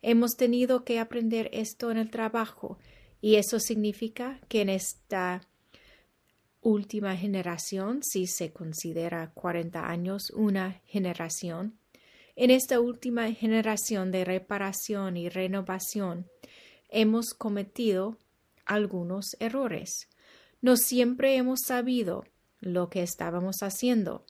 Hemos 0.00 0.38
tenido 0.38 0.82
que 0.82 0.98
aprender 0.98 1.50
esto 1.52 1.90
en 1.90 1.98
el 1.98 2.10
trabajo, 2.10 2.78
y 3.20 3.36
eso 3.36 3.60
significa 3.60 4.40
que 4.48 4.62
en 4.62 4.70
esta 4.70 5.42
última 6.62 7.16
generación, 7.16 8.02
si 8.02 8.26
se 8.26 8.52
considera 8.52 9.30
40 9.32 9.88
años 9.88 10.30
una 10.30 10.80
generación, 10.86 11.78
en 12.36 12.50
esta 12.50 12.80
última 12.80 13.30
generación 13.32 14.10
de 14.10 14.24
reparación 14.24 15.16
y 15.16 15.28
renovación 15.28 16.26
hemos 16.88 17.34
cometido 17.34 18.16
algunos 18.64 19.36
errores. 19.40 20.08
No 20.62 20.76
siempre 20.76 21.36
hemos 21.36 21.60
sabido 21.66 22.24
lo 22.60 22.88
que 22.88 23.02
estábamos 23.02 23.56
haciendo. 23.62 24.24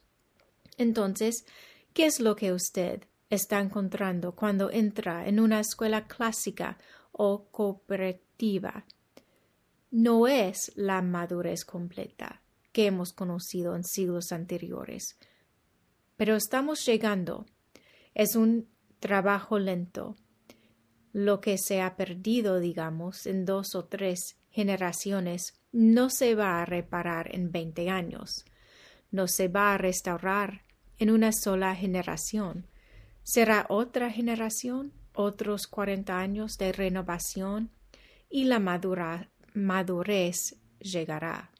Entonces, 0.76 1.44
¿qué 1.92 2.06
es 2.06 2.20
lo 2.20 2.36
que 2.36 2.52
usted 2.52 3.04
está 3.28 3.60
encontrando 3.60 4.34
cuando 4.34 4.70
entra 4.70 5.28
en 5.28 5.40
una 5.40 5.60
escuela 5.60 6.06
clásica 6.06 6.78
o 7.12 7.44
cooperativa? 7.50 8.29
No 9.90 10.26
es 10.26 10.72
la 10.76 11.02
madurez 11.02 11.64
completa 11.64 12.42
que 12.72 12.86
hemos 12.86 13.12
conocido 13.12 13.74
en 13.74 13.84
siglos 13.84 14.32
anteriores, 14.32 15.18
pero 16.16 16.36
estamos 16.36 16.84
llegando 16.86 17.46
es 18.14 18.36
un 18.36 18.68
trabajo 18.98 19.58
lento. 19.58 20.16
Lo 21.12 21.40
que 21.40 21.58
se 21.58 21.82
ha 21.82 21.96
perdido, 21.96 22.60
digamos, 22.60 23.26
en 23.26 23.44
dos 23.44 23.74
o 23.74 23.84
tres 23.86 24.36
generaciones 24.50 25.54
no 25.72 26.08
se 26.10 26.34
va 26.34 26.60
a 26.60 26.64
reparar 26.64 27.34
en 27.34 27.50
veinte 27.50 27.90
años, 27.90 28.44
no 29.10 29.26
se 29.26 29.48
va 29.48 29.74
a 29.74 29.78
restaurar 29.78 30.62
en 30.98 31.10
una 31.10 31.32
sola 31.32 31.74
generación. 31.74 32.66
Será 33.22 33.66
otra 33.68 34.10
generación, 34.10 34.92
otros 35.14 35.66
cuarenta 35.66 36.18
años 36.20 36.56
de 36.58 36.72
renovación 36.72 37.70
y 38.30 38.44
la 38.44 38.60
madurez 39.54 40.56
llegará. 40.78 41.50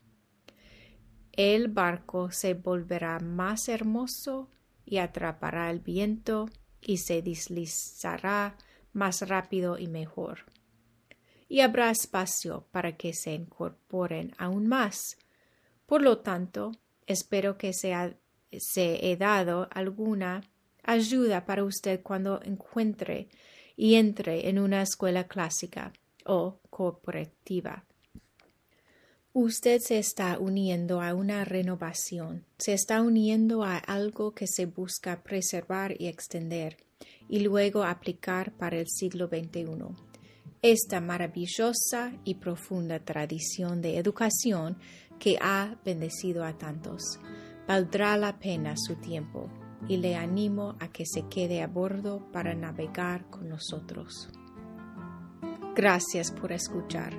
El 1.33 1.69
barco 1.69 2.31
se 2.31 2.55
volverá 2.55 3.19
más 3.19 3.69
hermoso 3.69 4.49
y 4.87 4.99
atrapará 4.99 5.71
el 5.71 5.81
viento 5.81 6.49
y 6.81 6.99
se 6.99 7.23
deslizará 7.23 8.57
más 8.93 9.29
rápido 9.29 9.79
y 9.79 9.89
mejor. 9.89 10.47
Y 11.49 11.61
habrá 11.61 11.91
espacio 11.91 12.67
para 12.71 12.97
que 12.97 13.13
se 13.13 13.35
incorporen 13.35 14.33
aún 14.39 14.69
más. 14.69 15.19
Por 15.87 16.03
lo 16.03 16.19
tanto, 16.19 16.73
espero 17.07 17.59
que 17.59 17.73
se, 17.73 18.17
se 18.59 19.11
he 19.11 19.17
dado 19.17 19.69
alguna 19.73 20.43
ayuda 20.85 21.45
para 21.47 21.65
usted 21.65 22.01
cuando 22.03 22.41
encuentre 22.45 23.29
y 23.77 23.97
entre 23.97 24.49
en 24.49 24.59
una 24.59 24.83
escuela 24.83 25.27
clásica 25.27 25.93
o 26.27 26.61
cooperativa. 26.71 27.85
Usted 29.33 29.79
se 29.81 29.99
está 29.99 30.41
uniendo 30.41 31.01
a 31.01 31.15
una 31.15 31.45
renovación, 31.45 32.45
se 32.59 32.73
está 32.73 33.01
uniendo 33.01 33.63
a 33.63 33.77
algo 33.77 34.33
que 34.33 34.49
se 34.49 34.67
busca 34.67 35.23
preservar 35.23 35.95
y 36.01 36.09
extender, 36.09 36.79
y 37.29 37.39
luego 37.41 37.85
aplicar 37.85 38.53
para 38.57 38.79
el 38.79 38.89
siglo 38.89 39.29
XXI. 39.29 39.67
Esta 40.63 41.01
maravillosa 41.01 42.13
y 42.25 42.35
profunda 42.35 42.99
tradición 42.99 43.81
de 43.81 43.99
educación 43.99 44.79
que 45.21 45.39
ha 45.41 45.79
bendecido 45.85 46.45
a 46.45 46.59
tantos. 46.59 47.21
Valdrá 47.69 48.17
la 48.17 48.41
pena 48.41 48.75
su 48.77 48.97
tiempo 48.97 49.49
y 49.89 49.99
le 49.99 50.17
animo 50.17 50.77
a 50.81 50.91
que 50.91 51.07
se 51.07 51.29
quede 51.29 51.63
a 51.63 51.69
bordo 51.69 52.27
para 52.33 52.55
navegar 52.55 53.31
con 53.31 53.49
nosotros. 53.49 54.29
Gracias 55.77 56.33
por 56.33 56.51
escuchar. 56.51 57.15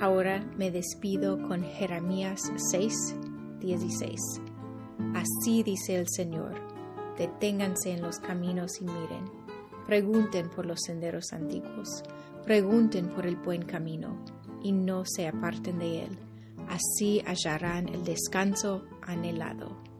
Ahora 0.00 0.44
me 0.56 0.72
despido 0.72 1.40
con 1.46 1.62
Jeremías 1.62 2.40
6, 2.56 3.14
16. 3.60 4.20
Así 5.14 5.62
dice 5.62 5.94
el 5.94 6.08
Señor, 6.08 6.54
deténganse 7.16 7.92
en 7.92 8.02
los 8.02 8.18
caminos 8.18 8.80
y 8.80 8.84
miren, 8.84 9.30
pregunten 9.86 10.50
por 10.50 10.66
los 10.66 10.80
senderos 10.80 11.32
antiguos, 11.32 12.02
pregunten 12.44 13.08
por 13.08 13.24
el 13.24 13.36
buen 13.36 13.62
camino 13.62 14.24
y 14.62 14.72
no 14.72 15.04
se 15.06 15.28
aparten 15.28 15.78
de 15.78 16.04
él, 16.04 16.18
así 16.68 17.22
hallarán 17.24 17.88
el 17.88 18.02
descanso 18.02 18.84
anhelado. 19.02 19.91